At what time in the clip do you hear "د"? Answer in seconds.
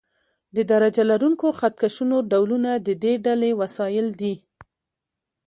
0.55-0.57, 2.87-2.89